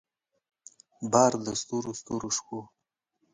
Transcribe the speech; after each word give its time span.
بار 1.11 1.31
د 1.45 1.47
ستورو 1.61 1.91
ستورو 1.99 2.29
شپو 2.37 2.59